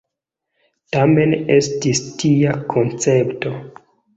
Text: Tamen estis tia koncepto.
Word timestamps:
Tamen 0.95 1.35
estis 1.57 2.01
tia 2.23 2.57
koncepto. 2.73 3.57